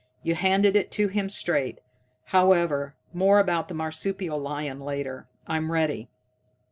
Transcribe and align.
"You 0.23 0.33
handed 0.33 0.75
it 0.75 0.89
to 0.93 1.09
him 1.09 1.29
straight. 1.29 1.79
However, 2.25 2.95
more 3.13 3.37
about 3.39 3.67
the 3.67 3.75
marsupial 3.75 4.39
lion 4.39 4.79
later. 4.81 5.27
I'm 5.45 5.71
ready." 5.71 6.09